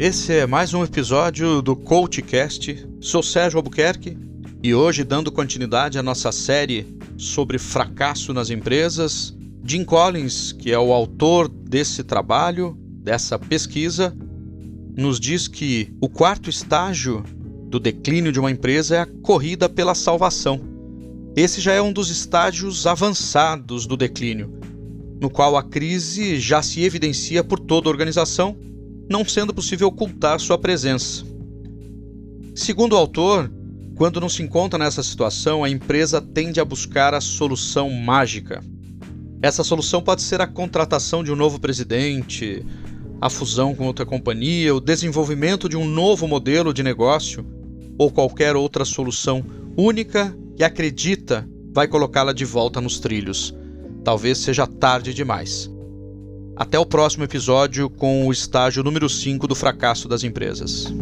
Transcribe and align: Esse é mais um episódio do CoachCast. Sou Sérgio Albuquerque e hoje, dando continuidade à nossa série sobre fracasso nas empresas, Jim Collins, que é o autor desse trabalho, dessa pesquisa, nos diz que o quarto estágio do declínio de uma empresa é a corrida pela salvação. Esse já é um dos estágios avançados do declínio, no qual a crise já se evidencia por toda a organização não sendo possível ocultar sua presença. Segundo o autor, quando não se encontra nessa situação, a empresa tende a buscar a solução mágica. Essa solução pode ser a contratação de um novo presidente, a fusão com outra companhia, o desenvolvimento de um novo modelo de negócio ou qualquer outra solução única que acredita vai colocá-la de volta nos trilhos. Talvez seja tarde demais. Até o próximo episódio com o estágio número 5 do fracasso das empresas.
Esse 0.00 0.32
é 0.32 0.46
mais 0.46 0.72
um 0.74 0.84
episódio 0.84 1.60
do 1.60 1.74
CoachCast. 1.74 2.86
Sou 3.00 3.20
Sérgio 3.20 3.58
Albuquerque 3.58 4.16
e 4.62 4.72
hoje, 4.72 5.02
dando 5.02 5.32
continuidade 5.32 5.98
à 5.98 6.02
nossa 6.04 6.30
série 6.30 6.86
sobre 7.16 7.58
fracasso 7.58 8.32
nas 8.32 8.48
empresas, 8.48 9.36
Jim 9.64 9.84
Collins, 9.84 10.52
que 10.52 10.70
é 10.70 10.78
o 10.78 10.92
autor 10.92 11.48
desse 11.48 12.04
trabalho, 12.04 12.78
dessa 13.02 13.40
pesquisa, 13.40 14.16
nos 14.96 15.18
diz 15.18 15.48
que 15.48 15.92
o 16.00 16.08
quarto 16.08 16.48
estágio 16.48 17.24
do 17.68 17.80
declínio 17.80 18.30
de 18.30 18.38
uma 18.38 18.52
empresa 18.52 18.94
é 18.94 19.00
a 19.00 19.06
corrida 19.06 19.68
pela 19.68 19.96
salvação. 19.96 20.60
Esse 21.34 21.60
já 21.60 21.72
é 21.72 21.82
um 21.82 21.92
dos 21.92 22.08
estágios 22.08 22.86
avançados 22.86 23.84
do 23.84 23.96
declínio, 23.96 24.60
no 25.20 25.28
qual 25.28 25.56
a 25.56 25.62
crise 25.64 26.38
já 26.38 26.62
se 26.62 26.84
evidencia 26.84 27.42
por 27.42 27.58
toda 27.58 27.88
a 27.88 27.90
organização 27.90 28.56
não 29.08 29.24
sendo 29.24 29.54
possível 29.54 29.88
ocultar 29.88 30.38
sua 30.38 30.58
presença. 30.58 31.24
Segundo 32.54 32.92
o 32.92 32.96
autor, 32.96 33.50
quando 33.94 34.20
não 34.20 34.28
se 34.28 34.42
encontra 34.42 34.78
nessa 34.78 35.02
situação, 35.02 35.64
a 35.64 35.70
empresa 35.70 36.20
tende 36.20 36.60
a 36.60 36.64
buscar 36.64 37.14
a 37.14 37.20
solução 37.20 37.90
mágica. 37.90 38.62
Essa 39.40 39.64
solução 39.64 40.02
pode 40.02 40.22
ser 40.22 40.40
a 40.40 40.46
contratação 40.46 41.22
de 41.22 41.32
um 41.32 41.36
novo 41.36 41.58
presidente, 41.60 42.64
a 43.20 43.30
fusão 43.30 43.74
com 43.74 43.86
outra 43.86 44.04
companhia, 44.04 44.74
o 44.74 44.80
desenvolvimento 44.80 45.68
de 45.68 45.76
um 45.76 45.86
novo 45.86 46.26
modelo 46.28 46.74
de 46.74 46.82
negócio 46.82 47.46
ou 47.98 48.10
qualquer 48.10 48.54
outra 48.56 48.84
solução 48.84 49.44
única 49.76 50.36
que 50.56 50.64
acredita 50.64 51.48
vai 51.72 51.86
colocá-la 51.86 52.32
de 52.32 52.44
volta 52.44 52.80
nos 52.80 52.98
trilhos. 52.98 53.54
Talvez 54.04 54.38
seja 54.38 54.66
tarde 54.66 55.14
demais. 55.14 55.70
Até 56.58 56.76
o 56.76 56.84
próximo 56.84 57.22
episódio 57.22 57.88
com 57.88 58.26
o 58.26 58.32
estágio 58.32 58.82
número 58.82 59.08
5 59.08 59.46
do 59.46 59.54
fracasso 59.54 60.08
das 60.08 60.24
empresas. 60.24 60.92